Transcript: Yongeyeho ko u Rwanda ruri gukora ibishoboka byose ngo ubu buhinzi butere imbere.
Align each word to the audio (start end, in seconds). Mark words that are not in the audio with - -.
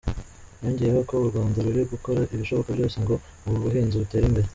Yongeyeho 0.61 0.99
ko 1.07 1.13
u 1.21 1.27
Rwanda 1.29 1.57
ruri 1.65 1.81
gukora 1.93 2.19
ibishoboka 2.33 2.69
byose 2.77 2.97
ngo 3.03 3.13
ubu 3.45 3.57
buhinzi 3.63 3.97
butere 4.01 4.25
imbere. 4.29 4.47